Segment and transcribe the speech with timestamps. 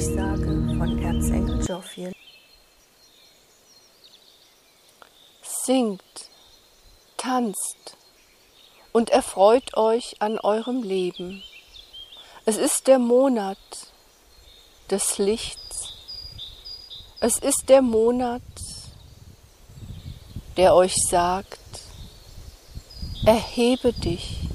[0.00, 0.46] Durchsage
[0.78, 2.12] von Erzengel Jophiel.
[5.42, 6.00] Singt,
[7.18, 7.98] tanzt
[8.92, 11.42] und erfreut euch an eurem Leben.
[12.46, 13.58] Es ist der Monat
[14.90, 15.92] des Lichts.
[17.20, 18.40] Es ist der Monat,
[20.56, 21.60] der euch sagt,
[23.26, 24.48] erhebe dich,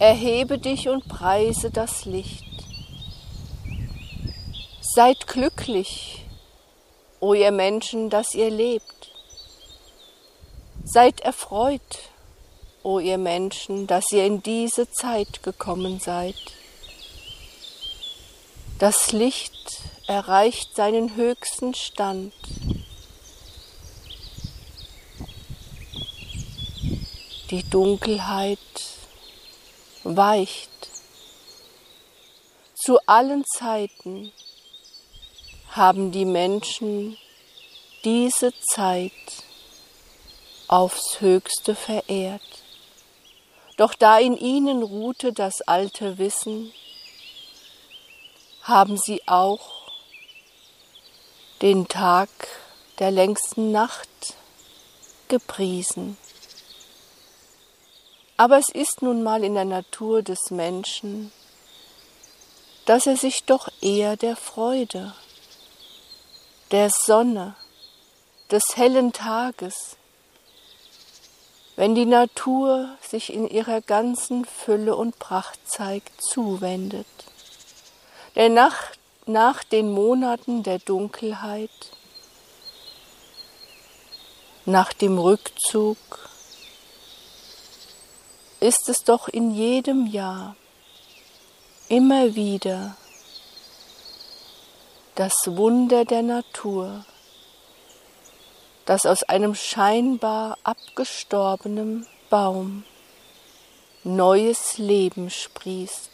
[0.00, 2.49] erhebe dich und preise das Licht.
[4.92, 6.24] Seid glücklich,
[7.20, 9.12] o ihr Menschen, dass ihr lebt.
[10.82, 12.10] Seid erfreut,
[12.82, 16.34] o ihr Menschen, dass ihr in diese Zeit gekommen seid.
[18.80, 22.32] Das Licht erreicht seinen höchsten Stand.
[27.52, 28.58] Die Dunkelheit
[30.02, 30.90] weicht.
[32.74, 34.32] Zu allen Zeiten
[35.70, 37.16] haben die Menschen
[38.04, 39.12] diese Zeit
[40.66, 42.42] aufs höchste verehrt.
[43.76, 46.72] Doch da in ihnen ruhte das alte Wissen,
[48.62, 49.92] haben sie auch
[51.62, 52.28] den Tag
[52.98, 54.08] der längsten Nacht
[55.28, 56.16] gepriesen.
[58.36, 61.32] Aber es ist nun mal in der Natur des Menschen,
[62.86, 65.14] dass er sich doch eher der Freude
[66.70, 67.56] der Sonne,
[68.50, 69.96] des hellen Tages,
[71.76, 77.06] wenn die Natur sich in ihrer ganzen Fülle und Pracht zeigt, zuwendet.
[78.36, 78.76] Denn nach,
[79.26, 81.70] nach den Monaten der Dunkelheit,
[84.64, 85.96] nach dem Rückzug,
[88.60, 90.54] ist es doch in jedem Jahr
[91.88, 92.94] immer wieder
[95.14, 97.04] das Wunder der Natur,
[98.86, 102.84] das aus einem scheinbar abgestorbenen Baum
[104.04, 106.10] neues Leben sprießt.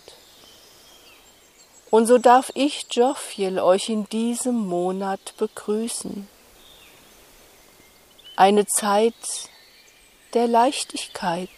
[1.91, 6.29] Und so darf ich, Jophiel, euch in diesem Monat begrüßen.
[8.35, 9.15] Eine Zeit
[10.35, 11.49] der Leichtigkeit,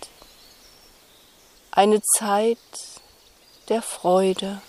[1.71, 2.59] eine Zeit
[3.69, 4.61] der Freude.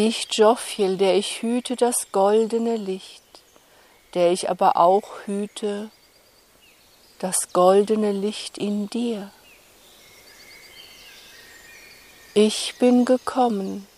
[0.00, 3.24] Ich, Jophiel, der ich hüte das goldene Licht,
[4.14, 5.90] der ich aber auch hüte
[7.18, 9.32] das goldene Licht in dir.
[12.32, 13.88] Ich bin gekommen,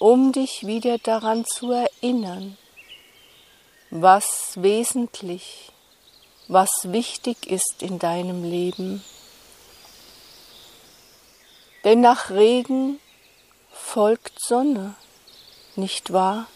[0.00, 2.58] um dich wieder daran zu erinnern,
[3.90, 5.70] was wesentlich,
[6.48, 9.04] was wichtig ist in deinem Leben.
[11.84, 12.98] Denn nach Regen
[13.70, 14.96] folgt Sonne
[15.78, 16.46] nicht wahr?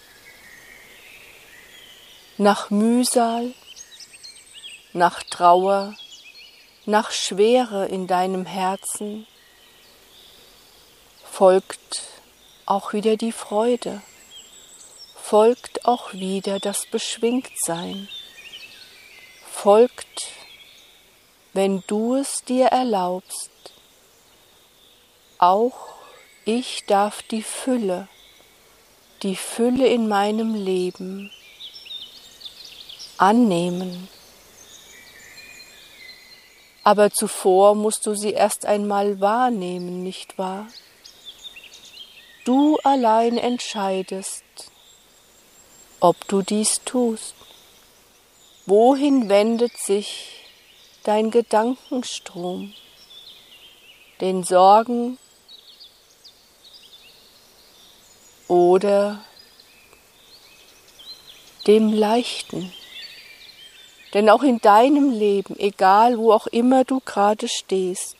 [2.36, 3.54] Nach Mühsal,
[4.92, 5.94] nach Trauer,
[6.84, 9.26] nach Schwere in deinem Herzen
[11.24, 12.02] folgt
[12.66, 14.02] auch wieder die Freude,
[15.16, 18.08] folgt auch wieder das Beschwingtsein,
[19.50, 20.26] folgt,
[21.52, 23.50] wenn du es dir erlaubst,
[25.38, 25.88] auch
[26.44, 28.08] ich darf die Fülle
[29.22, 31.30] die Fülle in meinem Leben
[33.18, 34.08] annehmen.
[36.84, 40.66] Aber zuvor musst du sie erst einmal wahrnehmen, nicht wahr?
[42.44, 44.42] Du allein entscheidest,
[46.00, 47.36] ob du dies tust.
[48.66, 50.40] Wohin wendet sich
[51.04, 52.74] dein Gedankenstrom?
[54.20, 55.18] Den Sorgen
[58.48, 59.22] oder
[61.66, 62.72] dem Leichten.
[64.14, 68.16] Denn auch in deinem Leben, egal wo auch immer du gerade stehst,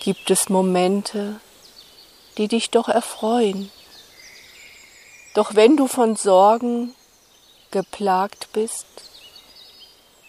[0.00, 1.40] gibt es Momente,
[2.36, 3.70] die dich doch erfreuen.
[5.34, 6.94] Doch wenn du von Sorgen
[7.70, 8.86] geplagt bist,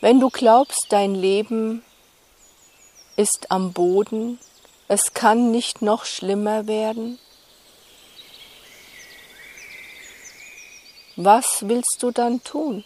[0.01, 1.83] wenn du glaubst, dein Leben
[3.15, 4.39] ist am Boden,
[4.87, 7.19] es kann nicht noch schlimmer werden?
[11.17, 12.85] Was willst du dann tun?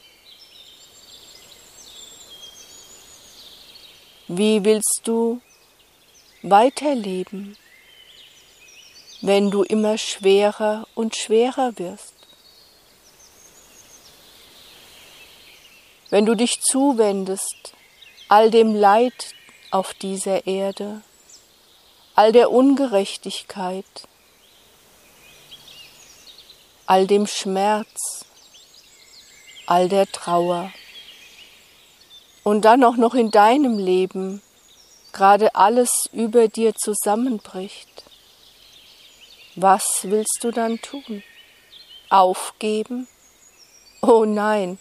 [4.27, 5.41] Wie willst du
[6.41, 7.57] weiterleben,
[9.21, 12.15] wenn du immer schwerer und schwerer wirst?
[16.09, 17.73] Wenn du dich zuwendest
[18.27, 19.35] all dem Leid
[19.71, 21.01] auf dieser Erde,
[22.15, 23.85] all der Ungerechtigkeit,
[26.85, 28.25] all dem Schmerz,
[29.65, 30.71] all der Trauer.
[32.43, 34.41] Und dann auch noch in deinem Leben
[35.13, 38.03] gerade alles über dir zusammenbricht.
[39.55, 41.23] Was willst du dann tun?
[42.09, 43.07] Aufgeben?
[44.01, 44.79] Oh nein,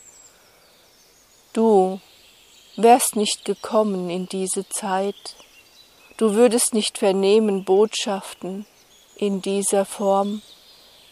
[1.52, 2.00] du
[2.76, 5.36] wärst nicht gekommen in diese Zeit,
[6.20, 8.66] du würdest nicht vernehmen Botschaften
[9.16, 10.42] in dieser Form,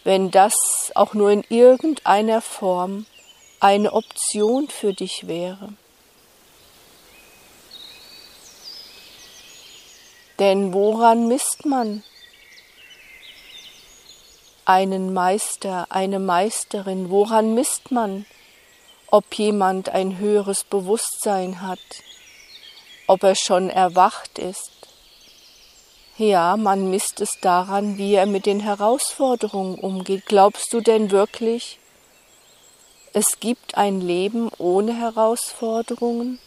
[0.03, 0.53] wenn das
[0.93, 3.07] auch nur in irgendeiner Form
[3.59, 5.73] eine Option für dich wäre.
[10.37, 12.03] Denn woran misst man
[14.63, 17.09] einen Meister, eine Meisterin?
[17.09, 18.27] Woran misst man,
[19.07, 21.79] ob jemand ein höheres Bewusstsein hat,
[23.07, 24.78] ob er schon erwacht ist?
[26.19, 30.25] Ja, man misst es daran, wie er mit den Herausforderungen umgeht.
[30.25, 31.79] Glaubst du denn wirklich,
[33.13, 36.37] es gibt ein Leben ohne Herausforderungen?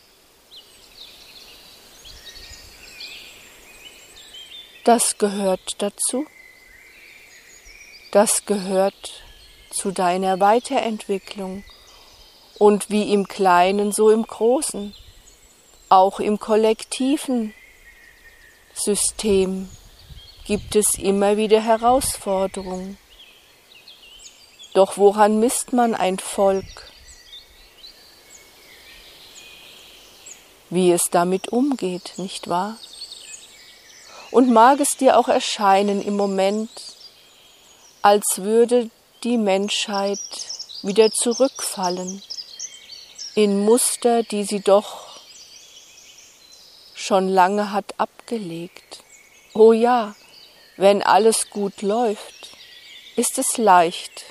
[4.85, 6.27] Das gehört dazu.
[8.11, 9.23] Das gehört
[9.71, 11.65] zu deiner Weiterentwicklung
[12.59, 14.95] und wie im Kleinen, so im Großen,
[15.89, 17.55] auch im kollektiven
[18.75, 19.69] System
[20.47, 22.99] gibt es immer wieder Herausforderungen.
[24.75, 26.91] Doch woran misst man ein Volk?
[30.71, 32.79] Wie es damit umgeht, nicht wahr?
[34.31, 36.71] Und mag es dir auch erscheinen im Moment,
[38.01, 38.91] als würde
[39.23, 40.19] die Menschheit
[40.83, 42.23] wieder zurückfallen
[43.35, 45.12] in Muster, die sie doch
[47.03, 49.03] schon lange hat abgelegt.
[49.55, 50.15] Oh ja,
[50.77, 52.57] wenn alles gut läuft,
[53.17, 54.25] ist es leicht,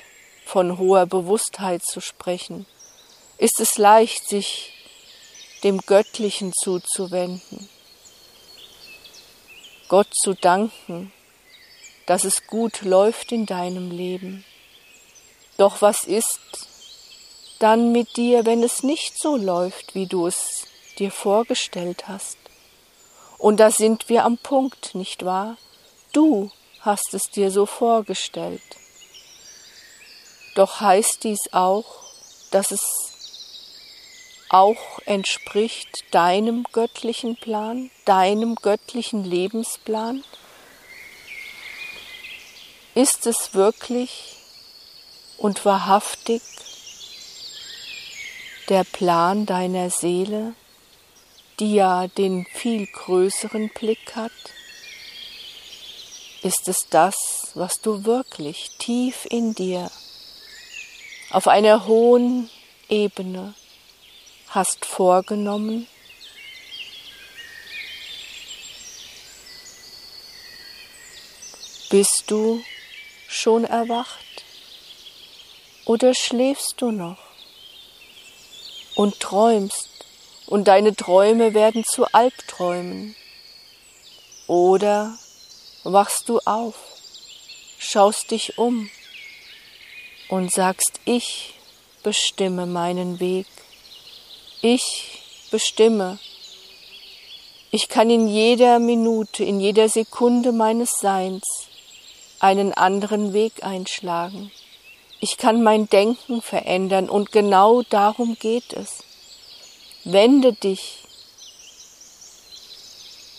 [0.44, 2.66] von hoher Bewusstheit zu sprechen,
[3.38, 4.72] ist es leicht, sich
[5.62, 7.68] dem Göttlichen zuzuwenden.
[9.88, 11.12] Gott zu danken,
[12.06, 14.44] dass es gut läuft in deinem Leben.
[15.58, 16.40] Doch was ist
[17.60, 20.66] dann mit dir, wenn es nicht so läuft, wie du es
[20.98, 22.41] dir vorgestellt hast?
[23.42, 25.56] Und da sind wir am Punkt, nicht wahr?
[26.12, 28.62] Du hast es dir so vorgestellt.
[30.54, 32.04] Doch heißt dies auch,
[32.52, 32.84] dass es
[34.48, 40.22] auch entspricht deinem göttlichen Plan, deinem göttlichen Lebensplan?
[42.94, 44.36] Ist es wirklich
[45.36, 46.42] und wahrhaftig
[48.68, 50.54] der Plan deiner Seele,
[51.60, 54.32] die ja den viel größeren Blick hat?
[56.42, 57.16] Ist es das,
[57.54, 59.90] was du wirklich tief in dir
[61.30, 62.50] auf einer hohen
[62.88, 63.54] Ebene
[64.48, 65.86] hast vorgenommen?
[71.90, 72.62] Bist du
[73.28, 74.44] schon erwacht
[75.84, 77.18] oder schläfst du noch
[78.94, 79.90] und träumst
[80.46, 83.14] und deine Träume werden zu Albträumen?
[84.46, 85.16] Oder
[85.84, 86.74] wachst du auf,
[87.78, 88.90] schaust dich um
[90.28, 91.54] und sagst, ich
[92.02, 93.46] bestimme meinen Weg
[94.62, 95.18] ich
[95.50, 96.20] bestimme.
[97.72, 101.42] Ich kann in jeder Minute, in jeder Sekunde meines Seins
[102.38, 104.52] einen anderen Weg einschlagen.
[105.18, 109.02] Ich kann mein Denken verändern und genau darum geht es.
[110.04, 111.04] Wende dich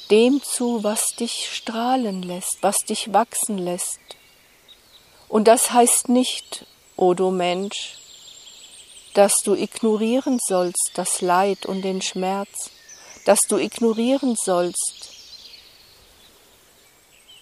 [0.09, 3.99] dem zu, was dich strahlen lässt, was dich wachsen lässt.
[5.27, 6.65] Und das heißt nicht,
[6.95, 7.97] o oh du Mensch,
[9.13, 12.69] dass du ignorieren sollst das Leid und den Schmerz,
[13.25, 15.09] dass du ignorieren sollst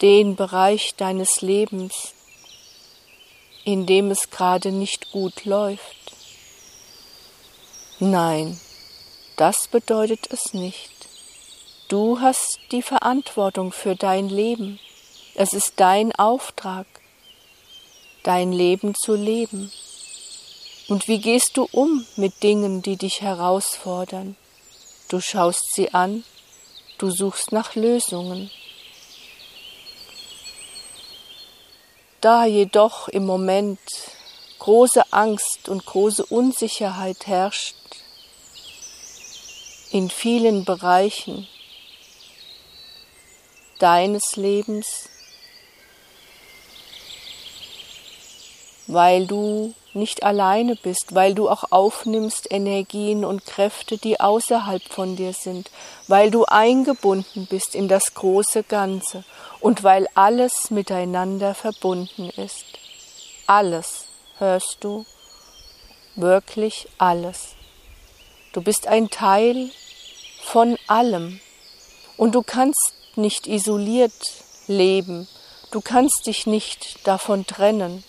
[0.02, 2.14] den Bereich deines Lebens,
[3.66, 6.16] in dem es gerade nicht gut läuft.
[8.00, 8.60] Nein,
[9.42, 10.92] das bedeutet es nicht.
[11.88, 14.80] Du hast die Verantwortung für dein Leben.
[15.34, 16.86] Es ist dein Auftrag,
[18.22, 19.72] dein Leben zu leben.
[20.90, 24.36] Und wie gehst du um mit Dingen, die dich herausfordern?
[25.10, 26.24] Du schaust sie an,
[27.00, 28.52] du suchst nach Lösungen.
[32.22, 33.80] Da jedoch im Moment
[34.60, 37.81] große Angst und große Unsicherheit herrscht
[39.92, 41.48] in vielen Bereichen
[43.80, 45.10] deines Lebens,
[48.88, 55.16] weil du nicht alleine bist, weil du auch aufnimmst Energien und Kräfte, die außerhalb von
[55.16, 55.70] dir sind,
[56.08, 59.26] weil du eingebunden bist in das große Ganze
[59.60, 62.66] und weil alles miteinander verbunden ist.
[63.48, 64.06] Alles,
[64.38, 65.06] hörst du,
[66.16, 67.56] wirklich alles.
[68.54, 69.72] Du bist ein Teil
[70.42, 71.40] von allem
[72.18, 74.12] und du kannst nicht isoliert
[74.68, 75.28] leben,
[75.72, 78.04] du kannst dich nicht davon trennen.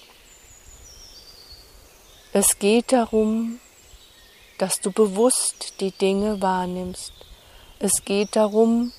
[2.33, 3.61] Es geht darum,
[4.59, 7.13] dass du bewusst die Dinge wahrnimmst.
[7.79, 8.93] Es geht darum,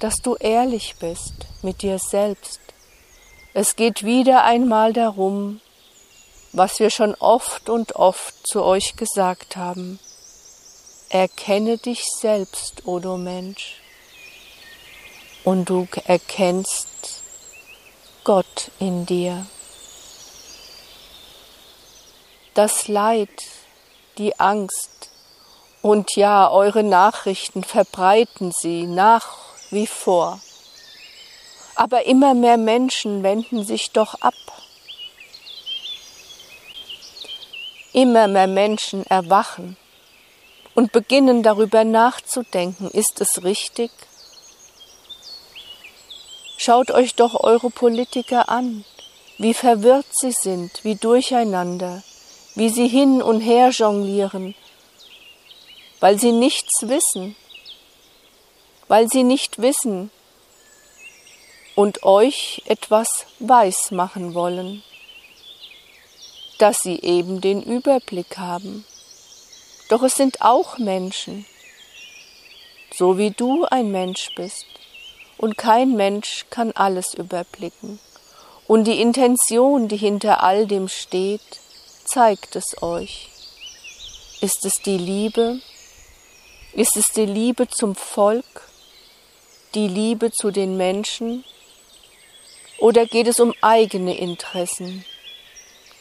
[0.00, 2.60] dass du ehrlich bist mit dir selbst.
[3.54, 5.60] Es geht wieder einmal darum,
[6.52, 9.98] was wir schon oft und oft zu euch gesagt haben.
[11.14, 13.82] Erkenne dich selbst, o du Mensch,
[15.44, 16.88] und du erkennst
[18.24, 19.44] Gott in dir
[22.54, 23.28] das Leid,
[24.16, 25.10] die Angst
[25.82, 29.36] und ja, eure Nachrichten verbreiten sie nach
[29.68, 30.40] wie vor.
[31.74, 34.32] Aber immer mehr Menschen wenden sich doch ab.
[37.92, 39.76] Immer mehr Menschen erwachen
[40.74, 43.90] und beginnen darüber nachzudenken, ist es richtig?
[46.56, 48.84] Schaut euch doch eure Politiker an,
[49.38, 52.02] wie verwirrt sie sind, wie durcheinander,
[52.54, 54.54] wie sie hin und her jonglieren,
[56.00, 57.36] weil sie nichts wissen,
[58.88, 60.10] weil sie nicht wissen
[61.74, 64.82] und euch etwas weiß machen wollen,
[66.58, 68.84] dass sie eben den Überblick haben.
[69.92, 71.44] Doch es sind auch Menschen,
[72.96, 74.64] so wie du ein Mensch bist,
[75.36, 78.00] und kein Mensch kann alles überblicken.
[78.66, 81.42] Und die Intention, die hinter all dem steht,
[82.06, 83.28] zeigt es euch?
[84.40, 85.60] Ist es die Liebe?
[86.72, 88.62] Ist es die Liebe zum Volk?
[89.74, 91.44] Die Liebe zu den Menschen?
[92.78, 95.04] Oder geht es um eigene Interessen?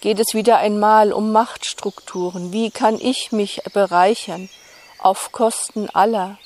[0.01, 2.51] Geht es wieder einmal um Machtstrukturen?
[2.51, 4.49] Wie kann ich mich bereichern
[4.97, 6.39] auf Kosten aller?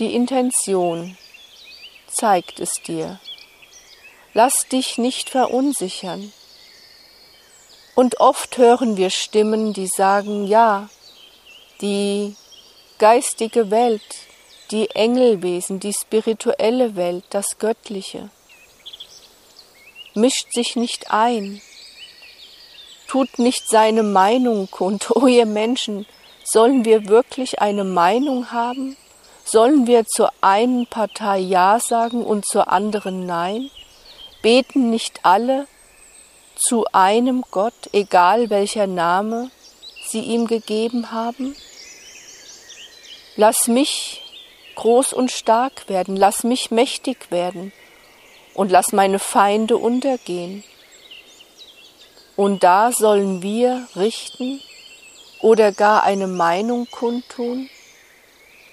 [0.00, 1.16] Die Intention
[2.08, 3.20] zeigt es dir.
[4.34, 6.32] Lass dich nicht verunsichern.
[7.94, 10.88] Und oft hören wir Stimmen, die sagen, ja,
[11.80, 12.34] die
[12.98, 14.02] geistige Welt,
[14.72, 18.30] die Engelwesen, die spirituelle Welt, das Göttliche,
[20.14, 21.60] mischt sich nicht ein,
[23.06, 25.10] tut nicht seine Meinung kund.
[25.16, 26.06] O ihr Menschen,
[26.44, 28.96] sollen wir wirklich eine Meinung haben?
[29.44, 33.70] Sollen wir zur einen Partei Ja sagen und zur anderen Nein?
[34.42, 35.66] Beten nicht alle
[36.56, 39.50] zu einem Gott, egal welcher Name
[40.08, 41.56] sie ihm gegeben haben?
[43.36, 44.22] Lass mich
[44.76, 47.72] groß und stark werden, lass mich mächtig werden
[48.54, 50.64] und lass meine Feinde untergehen.
[52.36, 54.60] Und da sollen wir richten
[55.40, 57.68] oder gar eine Meinung kundtun?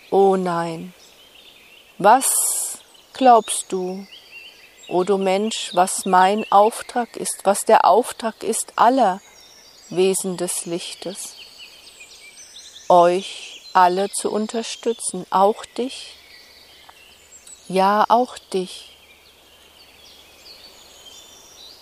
[0.09, 0.93] Oh nein,
[1.97, 2.79] was
[3.13, 4.05] glaubst du,
[4.89, 9.19] O du Mensch, was mein Auftrag ist, was der Auftrag ist aller
[9.89, 11.35] Wesen des Lichtes,
[12.87, 16.15] euch alle zu unterstützen, auch dich,
[17.67, 18.96] ja auch dich.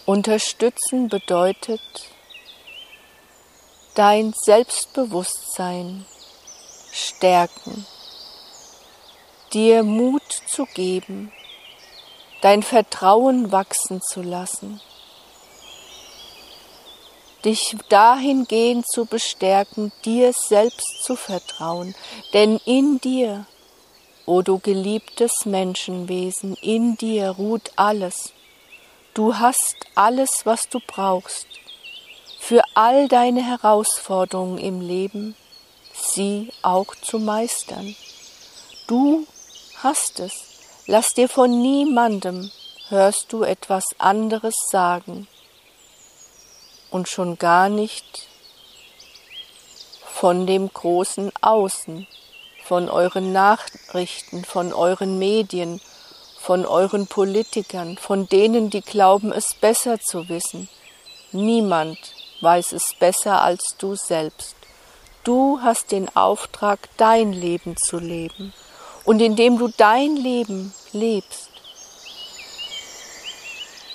[0.06, 1.82] Unterstützen bedeutet
[3.96, 6.06] dein Selbstbewusstsein
[6.92, 7.88] stärken,
[9.52, 11.32] dir Mut zu geben,
[12.42, 14.80] dein Vertrauen wachsen zu lassen,
[17.44, 21.96] dich dahingehend zu bestärken, dir selbst zu vertrauen,
[22.32, 23.48] denn in dir,
[24.28, 28.35] o du geliebtes Menschenwesen, in dir ruht alles.
[29.16, 31.48] Du hast alles, was du brauchst
[32.38, 35.38] für all deine Herausforderungen im Leben,
[35.94, 37.96] sie auch zu meistern.
[38.88, 39.26] Du
[39.78, 40.34] hast es.
[40.86, 42.52] Lass dir von niemandem
[42.90, 45.30] hörst du etwas anderes sagen
[46.92, 48.28] und schon gar nicht
[50.04, 52.06] von dem großen Außen,
[52.66, 55.80] von euren Nachrichten, von euren Medien,
[56.46, 60.70] von euren Politikern, von denen, die glauben, es besser zu wissen.
[61.32, 61.98] Niemand
[62.42, 64.56] weiß es besser als du selbst.
[65.24, 68.54] Du hast den Auftrag, dein Leben zu leben.
[69.06, 71.50] Und indem du dein Leben lebst,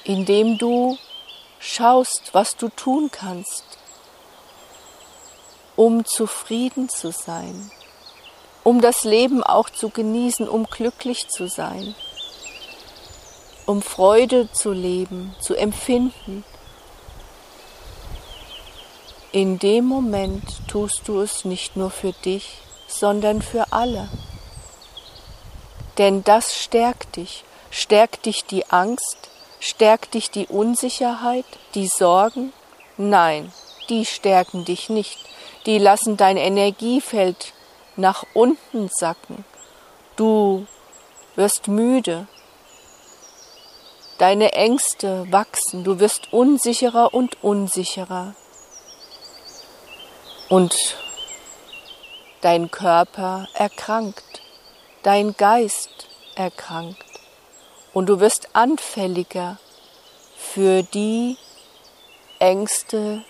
[0.02, 0.98] indem du
[1.60, 3.64] schaust, was du tun kannst,
[5.76, 7.70] um zufrieden zu sein,
[8.64, 11.94] um das Leben auch zu genießen, um glücklich zu sein,
[13.66, 16.44] um Freude zu leben, zu empfinden.
[19.32, 24.08] In dem Moment tust du es nicht nur für dich, sondern für alle.
[25.98, 32.52] Denn das stärkt dich, stärkt dich die Angst, stärkt dich die Unsicherheit, die Sorgen?
[32.96, 33.52] Nein,
[33.88, 35.18] die stärken dich nicht,
[35.66, 37.52] die lassen dein Energiefeld
[37.96, 39.44] nach unten sacken.
[40.16, 40.66] Du
[41.36, 42.26] wirst müde,
[44.20, 48.34] deine Ängste wachsen, du wirst unsicherer und unsicherer.
[50.50, 50.76] Und
[52.42, 54.42] dein Körper erkrankt,
[55.02, 57.04] dein Geist erkrankt
[57.94, 59.58] und du wirst anfälliger
[60.36, 61.38] für die
[62.38, 63.24] Ängste,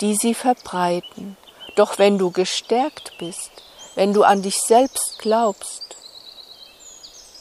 [0.00, 1.36] die sie verbreiten.
[1.76, 3.50] Doch wenn du gestärkt bist,
[3.94, 5.89] wenn du an dich selbst glaubst,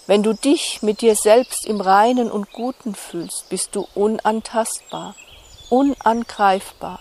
[0.10, 5.14] wenn du dich mit dir selbst im Reinen und Guten fühlst, bist du unantastbar,
[5.70, 7.00] unangreifbar.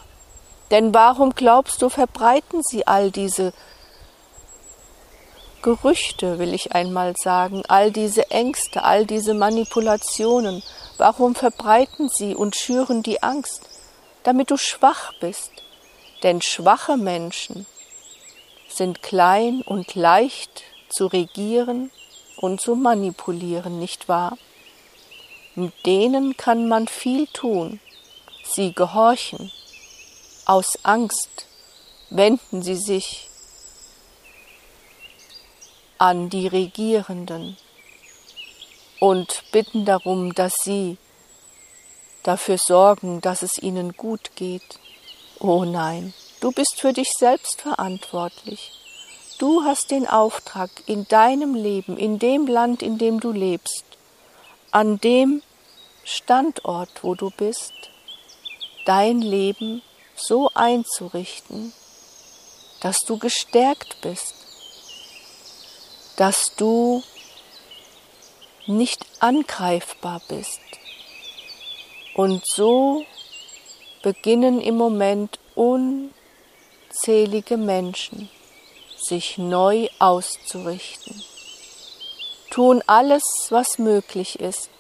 [0.71, 3.55] Denn warum glaubst du, verbreiten sie all diese
[5.62, 10.62] Gerüchte, will ich einmal sagen, all diese Ängste, all diese Manipulationen,
[10.99, 13.71] warum verbreiten sie und schüren die Angst?
[14.23, 15.53] Damit du schwach bist.
[16.23, 17.65] Denn schwache Menschen
[18.69, 21.91] sind klein und leicht zu regieren
[22.38, 24.38] und zu manipulieren, nicht wahr?
[25.54, 27.80] Mit denen kann man viel tun.
[28.45, 29.50] Sie gehorchen.
[30.47, 31.47] Aus Angst
[32.11, 33.28] wenden sie sich
[35.99, 37.56] an die Regierenden
[39.00, 40.97] und bitten darum, dass sie
[42.23, 44.78] dafür sorgen, dass es ihnen gut geht.
[45.41, 48.77] Oh nein, du bist für dich selbst verantwortlich.
[49.39, 53.85] Du hast den Auftrag in deinem Leben, in dem Land, in dem du lebst,
[54.73, 55.43] an dem
[56.03, 57.73] Standort, wo du bist,
[58.85, 59.81] dein Leben
[60.17, 61.73] so einzurichten,
[62.81, 64.35] dass du gestärkt bist,
[66.17, 67.05] dass du
[68.67, 70.61] nicht angreifbar bist.
[72.15, 73.05] Und so
[74.03, 78.29] beginnen im Moment unzählige Menschen
[79.08, 81.23] sich neu auszurichten,
[82.50, 84.71] tun alles, was möglich ist,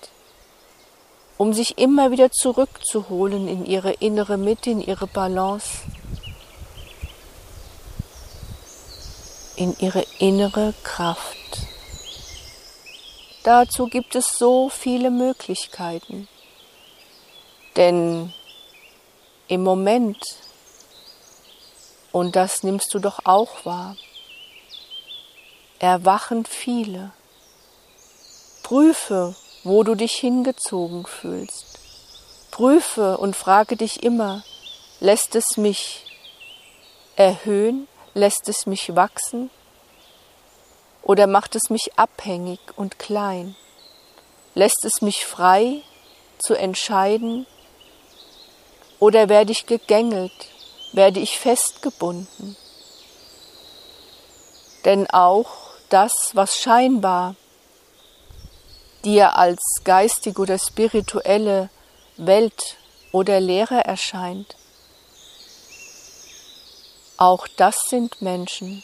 [1.36, 5.68] um sich immer wieder zurückzuholen in ihre innere Mitte, in ihre Balance,
[9.56, 11.36] in ihre innere Kraft.
[13.44, 16.28] Dazu gibt es so viele Möglichkeiten.
[17.76, 18.32] Denn
[19.46, 20.18] im Moment,
[22.12, 23.96] und das nimmst du doch auch wahr,
[25.78, 27.12] erwachen viele.
[28.62, 31.78] Prüfe, wo du dich hingezogen fühlst.
[32.50, 34.42] Prüfe und frage dich immer,
[35.00, 36.04] lässt es mich
[37.16, 37.88] erhöhen
[38.18, 39.48] Lässt es mich wachsen
[41.02, 43.54] oder macht es mich abhängig und klein?
[44.54, 45.82] Lässt es mich frei
[46.40, 47.46] zu entscheiden
[48.98, 50.32] oder werde ich gegängelt,
[50.92, 52.56] werde ich festgebunden?
[54.84, 57.34] Denn auch das, was scheinbar
[59.04, 61.70] dir als geistige oder spirituelle
[62.16, 62.76] Welt
[63.12, 64.56] oder Lehre erscheint,
[67.16, 68.82] auch das sind Menschen.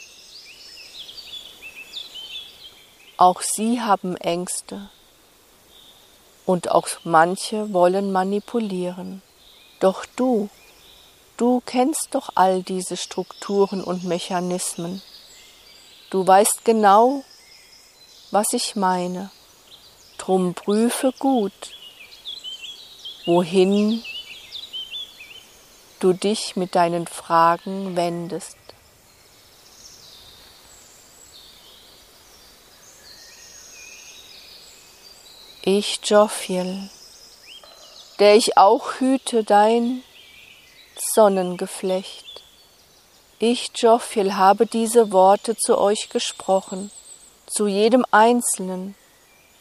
[3.17, 4.89] Auch sie haben Ängste.
[6.45, 9.23] Und auch manche wollen manipulieren.
[9.79, 10.49] Doch du,
[11.37, 15.01] du kennst doch all diese Strukturen und Mechanismen.
[16.11, 17.25] Du weißt genau,
[18.31, 19.31] was ich meine.
[20.19, 21.53] Drum prüfe gut,
[23.27, 24.03] wohin
[26.01, 28.57] du dich mit deinen Fragen wendest.
[35.63, 36.91] Ich, Jophiel,
[38.19, 40.05] der ich auch hüte dein
[41.15, 42.44] Sonnengeflecht.
[43.41, 46.93] Ich, Jophiel, habe diese Worte zu euch gesprochen,
[47.47, 48.95] zu jedem Einzelnen,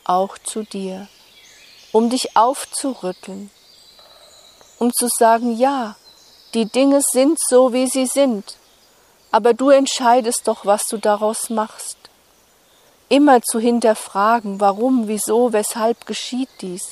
[0.03, 1.07] auch zu dir,
[1.91, 3.49] um dich aufzurütteln,
[4.77, 5.95] um zu sagen, ja,
[6.53, 8.57] die Dinge sind so, wie sie sind.
[9.31, 11.97] Aber du entscheidest doch, was du daraus machst.
[13.09, 16.89] Immer zu hinterfragen, warum, wieso, weshalb geschieht dies.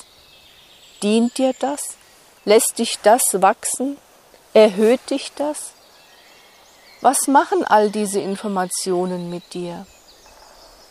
[1.00, 1.80] Dient dir das?
[2.44, 3.98] Lässt dich das wachsen?
[4.52, 5.74] Erhöht dich das?
[7.02, 9.86] Was machen all diese Informationen mit dir?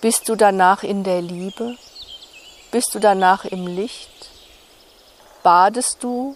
[0.01, 1.77] Bist du danach in der Liebe?
[2.69, 4.29] Bist du danach im Licht?
[5.41, 6.35] Badest du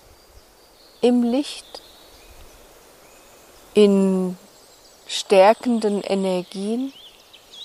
[1.01, 1.81] im Licht?
[3.73, 4.37] In
[5.07, 6.93] stärkenden Energien?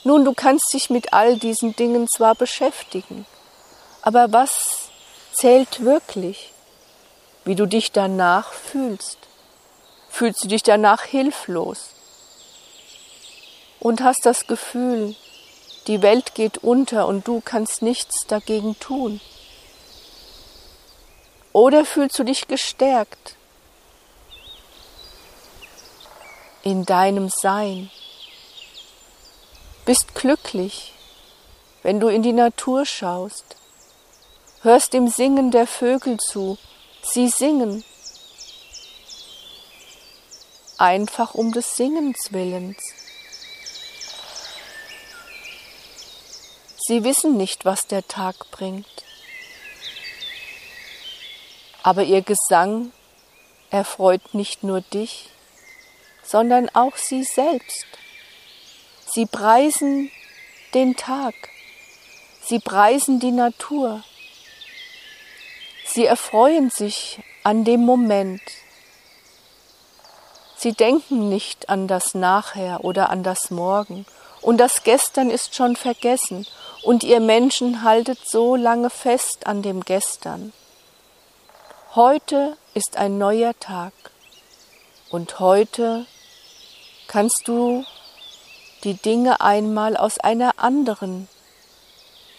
[0.03, 3.25] Nun, du kannst dich mit all diesen Dingen zwar beschäftigen,
[4.03, 4.89] aber was
[5.33, 6.53] zählt wirklich?
[7.45, 9.19] Wie du dich danach fühlst?
[10.09, 11.95] Fühlst du dich danach hilflos?
[13.81, 15.17] Und hast das Gefühl,
[15.87, 19.21] die Welt geht unter und du kannst nichts dagegen tun?
[21.53, 23.37] Oder fühlst du dich gestärkt
[26.63, 27.91] in deinem Sein?
[29.87, 30.93] Bist glücklich,
[31.83, 33.57] wenn du in die Natur schaust,
[34.63, 36.59] hörst dem Singen der Vögel zu,
[37.03, 37.83] sie singen,
[40.77, 43.00] einfach um des Singens willens.
[46.91, 49.05] Sie wissen nicht, was der Tag bringt.
[51.85, 52.91] Aber ihr Gesang
[53.71, 55.29] erfreut nicht nur dich,
[56.25, 57.87] sondern auch sie selbst.
[59.07, 60.11] Sie preisen
[60.75, 61.35] den Tag,
[62.43, 64.03] sie preisen die Natur,
[65.87, 68.43] sie erfreuen sich an dem Moment.
[70.57, 74.07] Sie denken nicht an das Nachher oder an das Morgen,
[74.43, 76.47] und das Gestern ist schon vergessen,
[76.83, 80.53] und ihr Menschen haltet so lange fest an dem Gestern.
[81.95, 83.93] Heute ist ein neuer Tag,
[85.11, 86.07] und heute
[87.09, 87.85] kannst du
[88.85, 91.29] die Dinge einmal aus einer anderen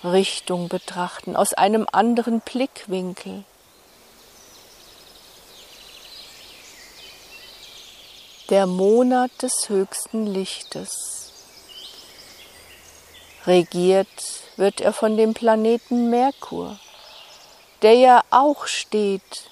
[0.03, 3.43] Richtung betrachten, aus einem anderen Blickwinkel.
[8.49, 11.20] Der Monat des höchsten Lichtes.
[13.47, 14.07] Regiert
[14.55, 16.77] wird er von dem Planeten Merkur,
[17.81, 19.49] der ja auch steht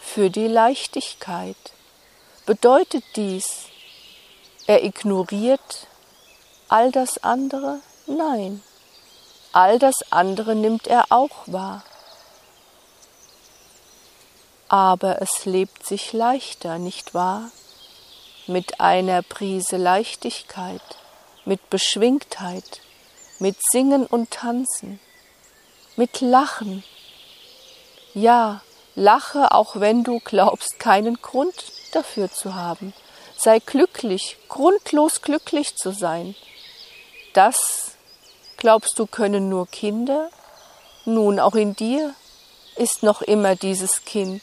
[0.00, 1.56] für die Leichtigkeit.
[2.46, 3.64] Bedeutet dies,
[4.68, 5.88] er ignoriert
[6.68, 7.80] all das andere?
[8.06, 8.62] Nein,
[9.52, 11.82] all das andere nimmt er auch wahr.
[14.68, 17.50] Aber es lebt sich leichter, nicht wahr?
[18.46, 20.80] Mit einer Prise Leichtigkeit,
[21.44, 22.80] mit Beschwingtheit,
[23.42, 25.00] mit Singen und Tanzen,
[25.96, 26.84] mit Lachen.
[28.14, 28.62] Ja,
[28.94, 32.94] lache, auch wenn du glaubst, keinen Grund dafür zu haben.
[33.36, 36.36] Sei glücklich, grundlos glücklich zu sein.
[37.32, 37.96] Das,
[38.58, 40.30] glaubst du, können nur Kinder?
[41.04, 42.14] Nun, auch in dir
[42.76, 44.42] ist noch immer dieses Kind,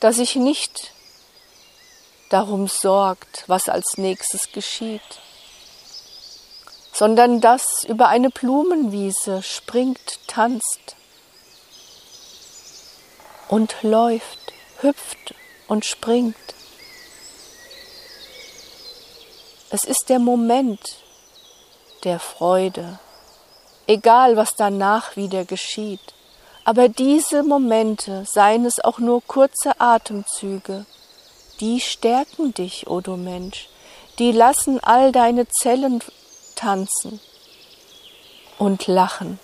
[0.00, 0.92] das sich nicht
[2.30, 5.02] darum sorgt, was als nächstes geschieht
[7.00, 10.96] sondern das über eine Blumenwiese springt, tanzt
[13.48, 15.34] und läuft, hüpft
[15.66, 16.36] und springt.
[19.70, 20.98] Es ist der Moment
[22.04, 22.98] der Freude,
[23.86, 26.12] egal was danach wieder geschieht.
[26.66, 30.84] Aber diese Momente, seien es auch nur kurze Atemzüge,
[31.60, 33.70] die stärken dich, o oh du Mensch,
[34.18, 36.02] die lassen all deine Zellen
[36.60, 37.20] tanzen
[38.58, 39.38] und lachen.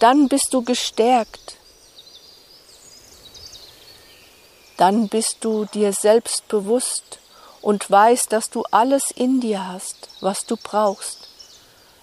[0.00, 1.58] Dann bist du gestärkt.
[4.78, 7.18] Dann bist du dir selbst bewusst
[7.60, 11.28] und weißt, dass du alles in dir hast, was du brauchst,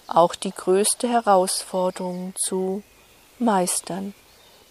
[0.07, 2.83] auch die größte Herausforderung zu
[3.39, 4.13] meistern.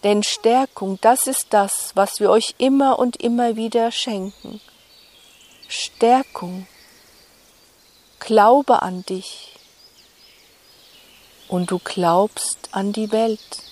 [0.03, 4.61] Denn Stärkung, das ist das, was wir euch immer und immer wieder schenken.
[5.67, 6.65] Stärkung
[8.19, 9.53] Glaube an dich
[11.47, 13.63] und du glaubst an die Welt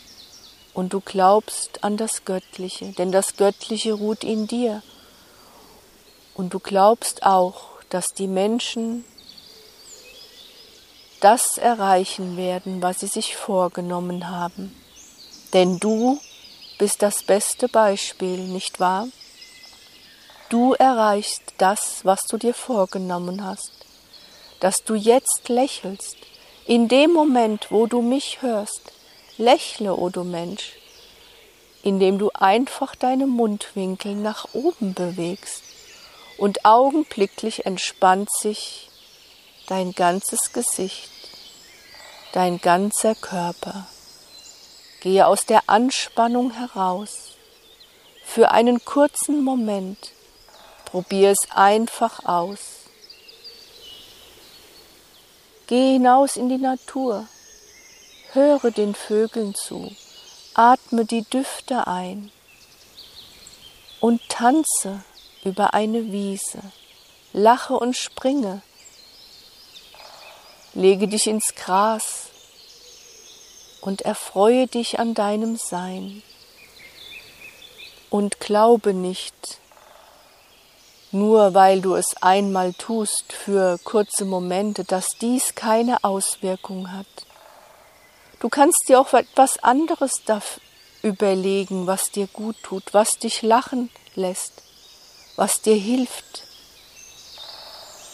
[0.73, 4.81] und du glaubst an das Göttliche, denn das Göttliche ruht in dir.
[6.33, 9.05] Und du glaubst auch, dass die Menschen
[11.19, 14.75] das erreichen werden, was sie sich vorgenommen haben.
[15.53, 16.19] Denn du
[16.79, 19.07] bist das beste Beispiel, nicht wahr?
[20.49, 23.76] Du erreichst das, was du dir vorgenommen hast
[24.59, 26.17] dass du jetzt lächelst.
[26.65, 28.91] In dem Moment, wo du mich hörst,
[29.37, 30.73] lächle, o oh du Mensch,
[31.83, 35.63] indem du einfach deine Mundwinkel nach oben bewegst
[36.37, 38.89] und augenblicklich entspannt sich
[39.67, 41.09] dein ganzes Gesicht,
[42.33, 43.87] dein ganzer Körper.
[45.01, 47.35] Gehe aus der Anspannung heraus.
[48.25, 50.11] Für einen kurzen Moment
[50.85, 52.86] probier es einfach aus.
[55.67, 57.27] Geh hinaus in die Natur,
[58.31, 59.93] höre den Vögeln zu,
[60.53, 62.31] atme die Düfte ein.
[63.99, 65.03] Und tanze
[65.43, 66.61] über eine Wiese,
[67.33, 68.61] lache und springe,
[70.73, 72.27] lege dich ins Gras
[73.81, 76.23] und erfreue dich an deinem Sein.
[78.09, 79.59] Und glaube nicht,
[81.17, 87.07] nur weil du es einmal tust für kurze Momente, dass dies keine Auswirkung hat.
[88.39, 90.21] Du kannst dir auch etwas anderes
[91.01, 94.61] überlegen, was dir gut tut, was dich lachen lässt,
[95.35, 96.43] was dir hilft,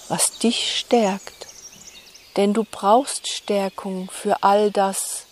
[0.08, 1.48] was dich stärkt.
[2.38, 5.26] Denn du brauchst Stärkung für all das,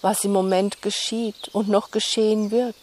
[0.00, 2.76] was im Moment geschieht und noch geschehen wird.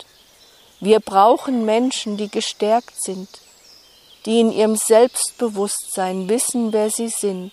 [0.80, 3.30] Wir brauchen Menschen, die gestärkt sind,
[4.25, 7.51] die in ihrem Selbstbewusstsein wissen, wer sie sind,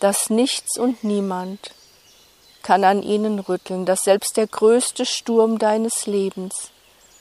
[0.00, 1.72] dass nichts und niemand
[2.62, 6.70] kann an ihnen rütteln, dass selbst der größte Sturm deines Lebens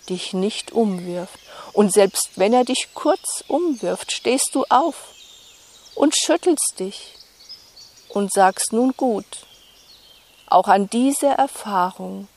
[0.10, 1.40] dich nicht umwirft.
[1.74, 4.96] Und selbst wenn er dich kurz umwirft, stehst du auf
[5.96, 7.14] und schüttelst dich
[8.10, 9.26] und sagst nun gut,
[10.48, 12.28] auch an dieser Erfahrung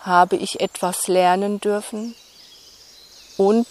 [0.00, 2.14] habe ich etwas lernen dürfen
[3.36, 3.66] und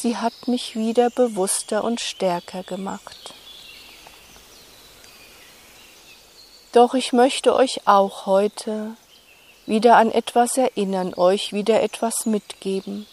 [0.00, 3.34] sie hat mich wieder bewusster und stärker gemacht.
[6.72, 8.96] Doch ich möchte euch auch heute
[9.66, 13.06] wieder an etwas erinnern, euch wieder etwas mitgeben.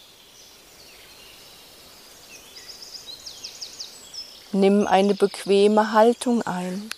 [4.52, 6.88] Nimm eine bequeme Haltung ein.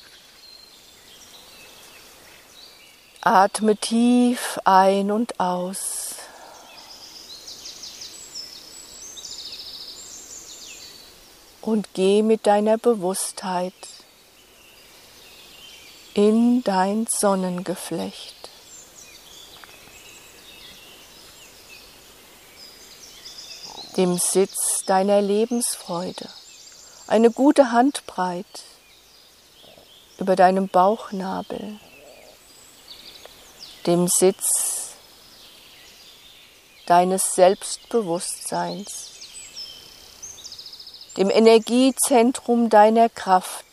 [3.22, 6.09] Atme tief ein und aus.
[11.62, 13.74] Und geh mit deiner Bewusstheit
[16.14, 18.40] in dein Sonnengeflecht.
[23.96, 26.28] dem Sitz deiner Lebensfreude,
[27.06, 28.46] eine gute Handbreit
[30.18, 31.78] über deinem Bauchnabel,
[33.86, 34.92] dem Sitz
[36.86, 39.19] deines Selbstbewusstseins,
[41.16, 43.64] dem Energiezentrum deiner Kraft.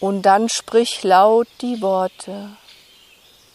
[0.00, 2.56] Und dann sprich laut die Worte,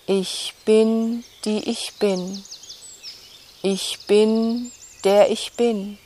[0.07, 2.43] ich bin, die ich bin.
[3.61, 4.71] Ich bin,
[5.03, 5.99] der ich bin.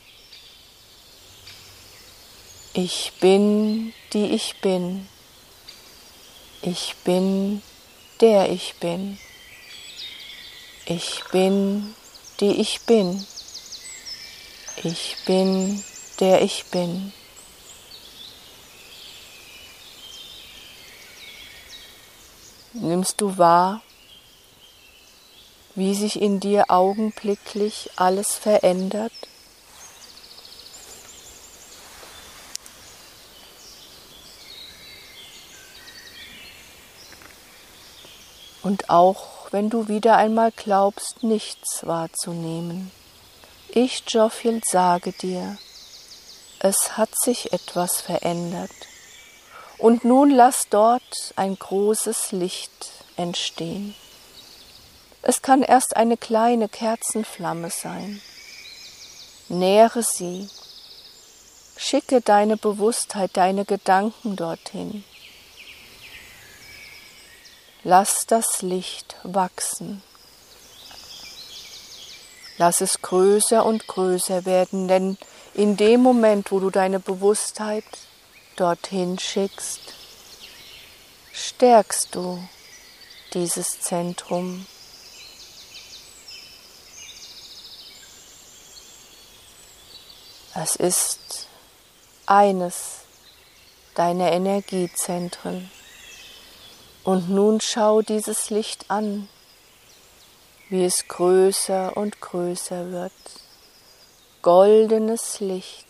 [2.74, 5.08] Ich bin, die ich bin.
[6.62, 7.62] Ich bin,
[8.19, 9.17] der ich bin.
[10.86, 11.96] Ich bin,
[12.39, 13.26] die ich bin.
[14.77, 15.83] Ich bin,
[16.19, 17.13] der ich bin.
[22.73, 23.81] Nimmst du wahr,
[25.75, 29.13] wie sich in dir augenblicklich alles verändert?
[38.63, 42.91] und auch wenn du wieder einmal glaubst, nichts wahrzunehmen.
[43.75, 45.57] Ich, Joffield, sage dir,
[46.59, 48.69] es hat sich etwas verändert.
[49.79, 53.95] Und nun lass dort ein großes Licht entstehen.
[55.23, 58.21] Es kann erst eine kleine Kerzenflamme sein.
[59.49, 60.47] Nähere sie.
[61.75, 65.03] Schicke deine Bewusstheit, deine Gedanken dorthin.
[67.83, 70.03] Lass das Licht wachsen.
[72.57, 75.17] Lass es größer und größer werden, denn
[75.53, 77.83] in dem Moment, wo du deine Bewusstheit
[78.55, 79.81] dorthin schickst,
[81.31, 82.41] stärkst du
[83.33, 84.65] dieses Zentrum.
[90.55, 91.47] Es ist
[92.27, 92.99] eines
[93.95, 95.69] deiner Energiezentren.
[97.03, 99.27] Und nun schau dieses Licht an,
[100.73, 103.12] wie es größer und größer wird.
[104.41, 105.86] Goldenes Licht,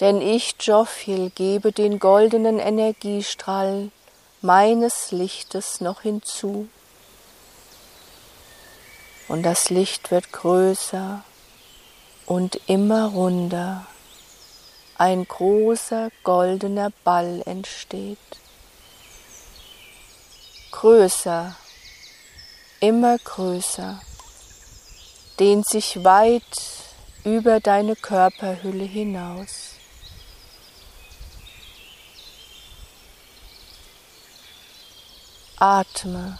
[0.00, 3.90] denn ich, Jofil, gebe den goldenen Energiestrahl
[4.42, 6.68] meines Lichtes noch hinzu.
[9.26, 11.24] Und das Licht wird größer
[12.26, 13.86] und immer runder
[14.98, 18.18] ein großer goldener Ball entsteht.
[20.72, 21.56] Größer,
[22.80, 23.98] immer größer,
[25.40, 26.42] dehnt sich weit
[27.24, 29.70] über deine Körperhülle hinaus.
[35.56, 36.38] Atme,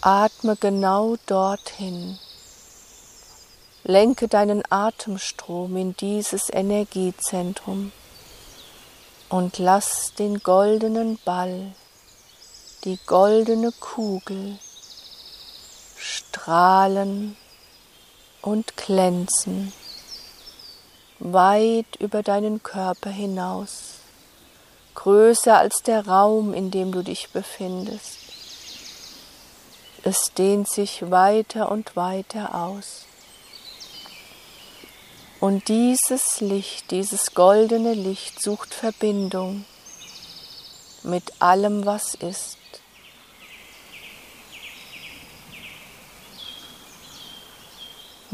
[0.00, 2.18] atme genau dorthin.
[3.84, 7.92] Lenke deinen Atemstrom in dieses Energiezentrum
[9.28, 11.72] und lass den goldenen Ball,
[12.84, 14.58] die goldene Kugel
[16.46, 17.36] strahlen
[18.40, 19.72] und glänzen
[21.18, 23.94] weit über deinen Körper hinaus,
[24.94, 28.18] größer als der Raum, in dem du dich befindest.
[30.04, 33.06] Es dehnt sich weiter und weiter aus.
[35.40, 39.64] Und dieses Licht, dieses goldene Licht sucht Verbindung
[41.02, 42.56] mit allem, was ist.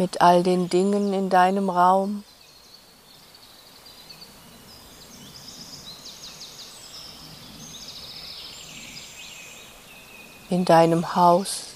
[0.03, 2.25] Mit all den Dingen in deinem Raum.
[10.51, 11.67] In deinem Haus,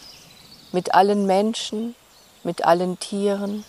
[0.73, 1.95] mit allen Menschen,
[2.43, 3.65] mit allen Tieren?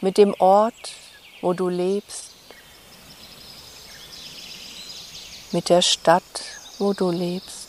[0.00, 0.90] Mit dem Ort,
[1.40, 2.32] wo du lebst,
[5.52, 6.24] mit der Stadt,
[6.80, 7.59] wo du lebst,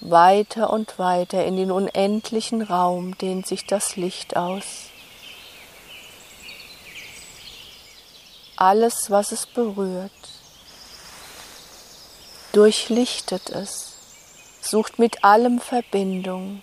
[0.00, 4.64] weiter und weiter in den unendlichen Raum dehnt sich das Licht aus.
[8.56, 10.10] Alles, was es berührt,
[12.52, 13.92] durchlichtet es,
[14.60, 16.62] sucht mit allem Verbindung.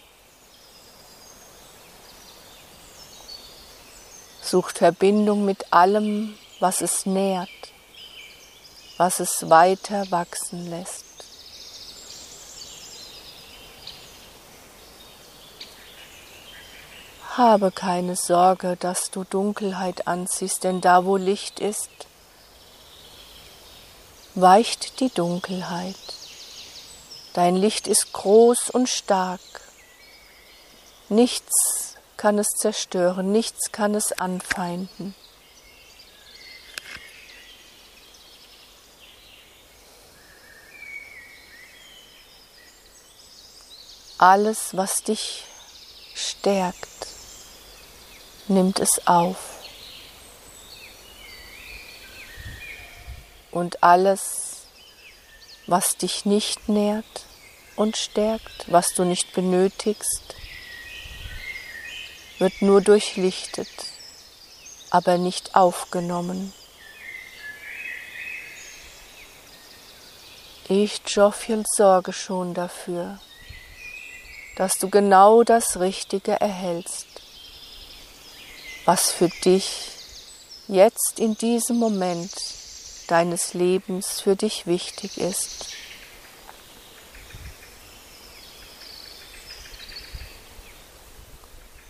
[4.46, 7.50] sucht Verbindung mit allem, was es nährt,
[8.98, 11.05] was es weiter wachsen lässt.
[17.38, 21.90] Habe keine Sorge, dass du Dunkelheit anziehst, denn da, wo Licht ist,
[24.36, 25.98] weicht die Dunkelheit.
[27.34, 29.42] Dein Licht ist groß und stark.
[31.10, 35.14] Nichts kann es zerstören, nichts kann es anfeinden.
[44.18, 45.44] Alles, was dich
[46.14, 47.15] stärkt,
[48.48, 49.38] nimmt es auf.
[53.52, 54.66] Und alles,
[55.68, 57.26] was dich nicht nährt
[57.76, 60.36] und stärkt, was du nicht benötigst,
[62.40, 63.70] wird nur durchlichtet,
[64.90, 66.54] aber nicht aufgenommen.
[70.68, 73.20] Ich, Joffiel, sorge schon dafür,
[74.58, 77.15] dass du genau das Richtige erhältst,
[78.86, 79.92] was für dich
[80.68, 82.32] jetzt in diesem Moment
[83.08, 85.68] deines Lebens für dich wichtig ist.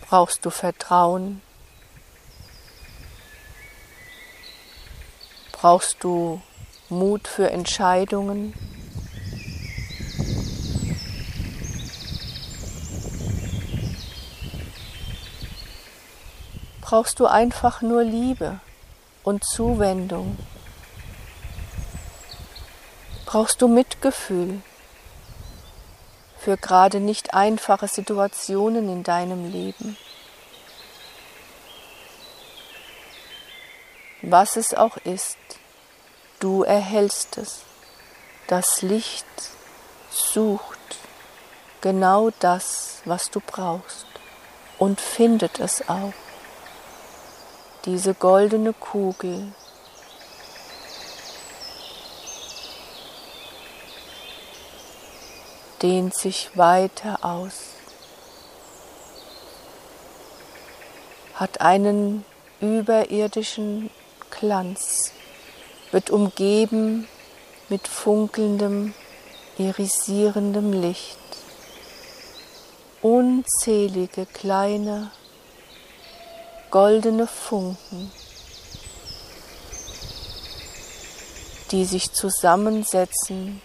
[0.08, 1.42] Brauchst du Vertrauen?
[5.52, 6.40] Brauchst du
[6.88, 8.75] Mut für Entscheidungen?
[16.86, 18.60] Brauchst du einfach nur Liebe
[19.24, 20.38] und Zuwendung?
[23.26, 24.62] Brauchst du Mitgefühl?
[26.46, 29.96] für gerade nicht einfache Situationen in deinem Leben.
[34.22, 35.38] Was es auch ist,
[36.38, 37.62] du erhältst es.
[38.46, 39.26] Das Licht
[40.08, 40.78] sucht
[41.80, 44.06] genau das, was du brauchst
[44.78, 46.12] und findet es auch.
[47.86, 49.52] Diese goldene Kugel.
[55.80, 57.74] Dehnt sich weiter aus,
[61.34, 62.24] hat einen
[62.60, 63.90] überirdischen
[64.30, 65.12] Glanz,
[65.92, 67.06] wird umgeben
[67.68, 68.94] mit funkelndem,
[69.58, 71.18] irisierendem Licht.
[73.00, 75.12] Unzählige kleine
[76.76, 78.12] goldene Funken,
[81.70, 83.62] die sich zusammensetzen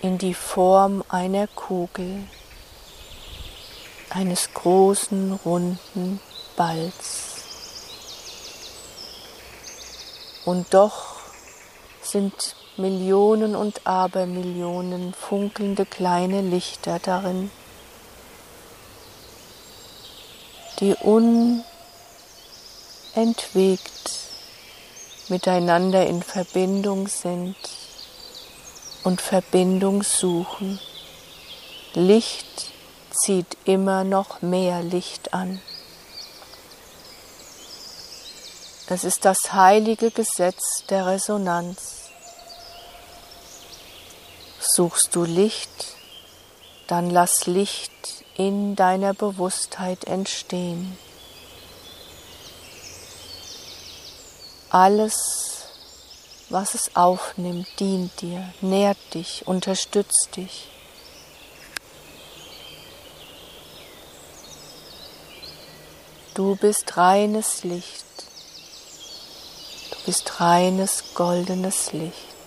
[0.00, 2.24] in die Form einer Kugel.
[4.08, 6.18] eines großen runden
[6.56, 7.44] Balls.
[10.46, 11.16] Und doch
[12.00, 17.50] sind Millionen und Abermillionen funkelnde kleine Lichter darin,
[20.80, 20.94] die
[23.14, 24.10] unentwegt
[25.28, 27.56] miteinander in Verbindung sind
[29.04, 30.80] und Verbindung suchen.
[31.94, 32.72] Licht
[33.10, 35.60] zieht immer noch mehr Licht an.
[38.88, 42.10] Das ist das heilige Gesetz der Resonanz.
[44.58, 45.94] Suchst du Licht,
[46.88, 47.92] dann lass Licht
[48.40, 50.96] in deiner Bewusstheit entstehen.
[54.70, 55.66] Alles,
[56.48, 60.68] was es aufnimmt, dient dir, nährt dich, unterstützt dich.
[66.32, 68.06] Du bist reines Licht.
[69.90, 72.39] Du bist reines goldenes Licht.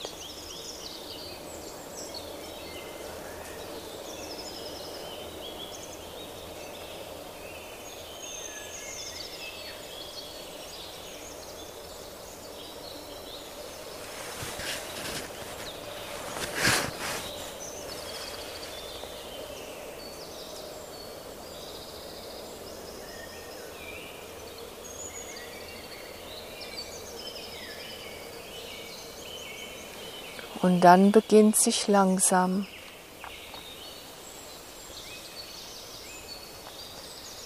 [30.74, 32.66] Und dann beginnt sich langsam.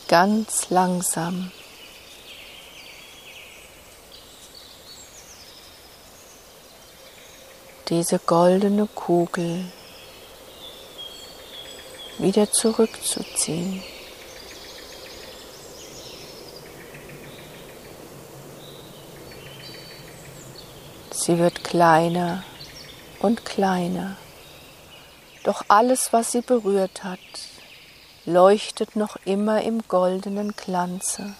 [0.08, 1.52] Ganz langsam.
[7.90, 9.66] Diese goldene Kugel
[12.18, 13.84] wieder zurückzuziehen.
[21.12, 22.46] Sie wird kleiner
[23.20, 24.18] und kleiner.
[25.44, 27.20] Doch alles, was sie berührt hat,
[28.26, 31.36] leuchtet noch immer im goldenen Glanze.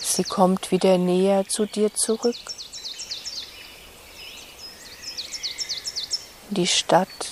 [0.00, 2.36] Sie kommt wieder näher zu dir zurück.
[6.50, 7.31] Die Stadt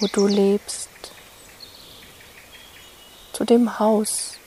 [0.00, 0.88] wo du lebst,
[3.32, 4.38] zu dem Haus,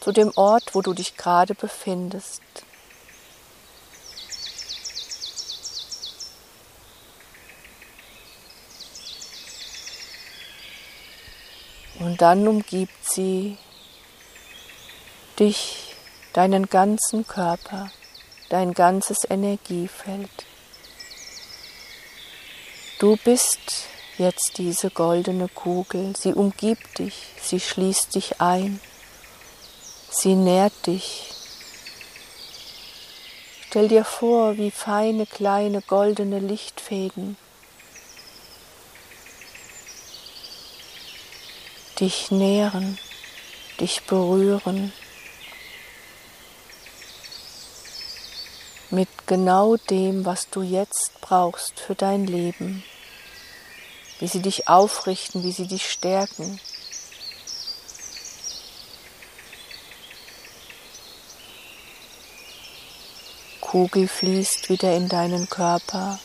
[0.00, 2.42] zu dem Ort, wo du dich gerade befindest.
[11.98, 13.56] Und dann umgibt sie
[15.38, 15.94] dich,
[16.32, 17.90] deinen ganzen Körper,
[18.48, 20.30] dein ganzes Energiefeld.
[22.98, 23.86] Du bist
[24.18, 26.14] jetzt diese goldene Kugel.
[26.16, 28.80] Sie umgibt dich, sie schließt dich ein,
[30.10, 31.30] sie nährt dich.
[33.66, 37.36] Stell dir vor, wie feine kleine goldene Lichtfäden
[41.98, 42.98] dich nähren,
[43.80, 44.92] dich berühren.
[48.94, 52.84] mit genau dem, was du jetzt brauchst für dein Leben
[54.20, 56.60] wie sie dich aufrichten, wie sie dich stärken.
[63.60, 66.20] Kugel fließt wieder in deinen Körper,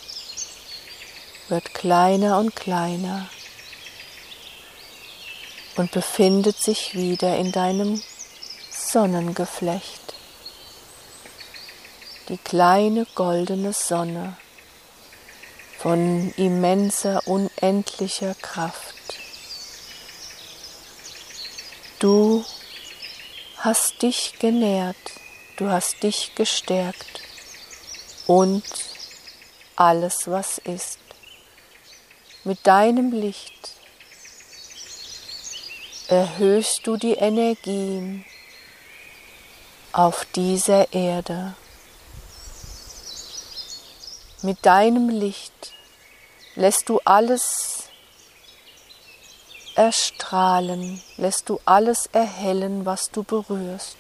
[1.48, 3.28] wird kleiner und kleiner
[5.76, 8.00] und befindet sich wieder in deinem
[8.70, 10.14] Sonnengeflecht.
[12.28, 14.38] Die kleine goldene Sonne
[15.80, 18.96] von immenser, unendlicher Kraft.
[22.00, 22.44] Du
[23.58, 24.98] hast dich genährt,
[25.56, 27.22] du hast dich gestärkt
[28.28, 28.64] und
[29.78, 31.00] alles, was ist.
[32.44, 33.72] Mit deinem Licht
[36.10, 38.26] erhöhst du die Energien
[39.94, 41.56] auf dieser Erde.
[44.42, 45.74] Mit deinem Licht
[46.56, 47.90] lässt du alles
[49.76, 53.98] erstrahlen, lässt du alles erhellen, was du berührst.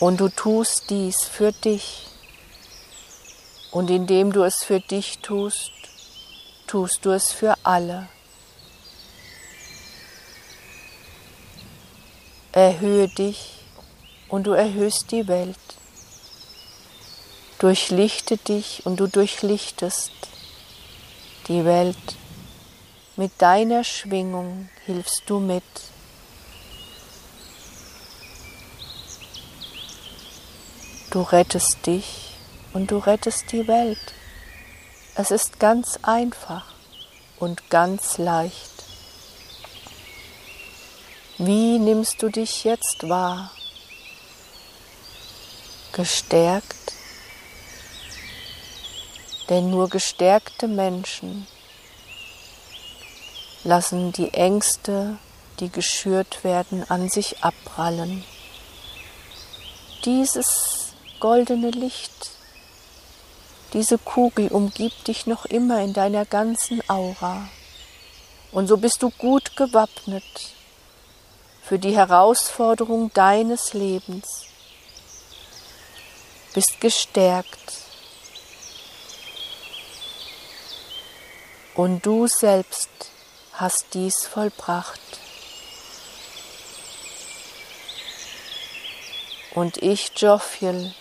[0.00, 2.06] Und du tust dies für dich.
[3.70, 5.72] Und indem du es für dich tust,
[6.66, 8.06] tust du es für alle.
[12.52, 13.57] Erhöhe dich
[14.28, 15.58] und du erhöhst die Welt.
[17.58, 20.12] Durchlichte dich und du durchlichtest
[21.48, 21.96] die Welt.
[23.16, 25.64] Mit deiner Schwingung hilfst du mit.
[31.10, 32.36] Du rettest dich
[32.74, 34.14] und du rettest die Welt.
[35.14, 36.74] Es ist ganz einfach
[37.40, 38.84] und ganz leicht.
[41.38, 43.50] Wie nimmst du dich jetzt wahr?
[45.98, 46.92] Gestärkt?
[49.48, 51.48] Denn nur gestärkte Menschen
[53.64, 55.18] lassen die Ängste,
[55.58, 58.22] die geschürt werden, an sich abprallen.
[60.04, 62.30] Dieses goldene Licht.
[63.72, 67.48] Diese Kugel umgibt dich noch immer in deiner ganzen Aura.
[68.52, 70.54] Und so bist du gut gewappnet
[71.64, 74.47] für die Herausforderung deines Lebens.
[76.54, 77.72] Bist gestärkt.
[81.74, 82.90] Und du selbst
[83.52, 85.00] hast dies vollbracht.
[89.54, 90.94] Und ich, Jophiel,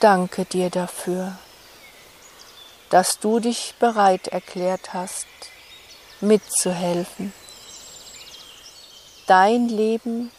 [0.00, 1.38] danke dir dafür,
[2.90, 5.26] dass du dich bereit erklärt hast,
[6.20, 7.32] mitzuhelfen,
[9.26, 10.30] dein Leben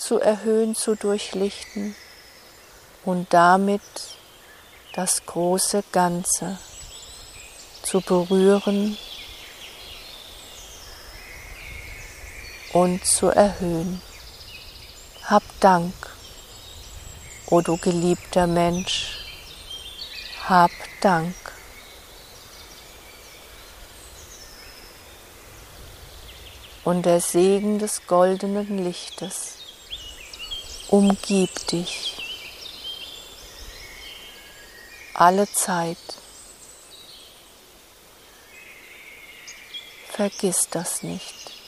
[0.00, 1.94] zu erhöhen, zu durchlichten
[3.04, 3.82] und damit
[4.94, 6.58] das große Ganze
[7.82, 8.96] zu berühren
[12.72, 14.00] und zu erhöhen.
[15.24, 15.94] Hab Dank
[17.52, 19.18] O du geliebter Mensch,
[20.48, 20.70] hab
[21.00, 21.34] Dank.
[26.84, 29.59] Und der Segen des goldenen Lichtes
[30.90, 32.16] umgib dich
[35.14, 35.98] alle Zeit.
[40.08, 41.59] Vergiss das nicht.